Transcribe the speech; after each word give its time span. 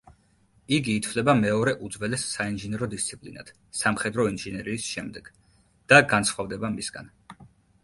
იგი 0.77 0.93
ითვლება 0.99 1.35
მეორე 1.41 1.73
უძველეს 1.87 2.23
საინჟინრო 2.37 2.89
დისციპლინად 2.95 3.53
სამხედრო 3.83 4.27
ინჟინერიის 4.33 4.89
შემდეგ, 4.97 5.33
და 5.93 6.03
განსხვავდება 6.17 6.75
მისგან. 6.81 7.17